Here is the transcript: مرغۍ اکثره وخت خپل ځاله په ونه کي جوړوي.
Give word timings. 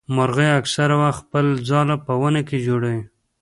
مرغۍ 0.15 0.47
اکثره 0.59 0.95
وخت 1.03 1.19
خپل 1.25 1.45
ځاله 1.69 1.95
په 2.05 2.13
ونه 2.21 2.41
کي 2.49 2.57
جوړوي. 2.67 3.01